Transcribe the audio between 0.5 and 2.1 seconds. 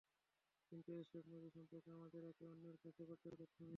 কিন্তু এসব নদী সম্পর্কে